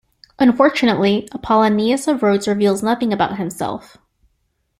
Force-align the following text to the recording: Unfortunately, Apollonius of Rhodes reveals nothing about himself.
Unfortunately, 0.39 1.29
Apollonius 1.31 2.07
of 2.07 2.23
Rhodes 2.23 2.47
reveals 2.47 2.81
nothing 2.81 3.13
about 3.13 3.37
himself. 3.37 3.97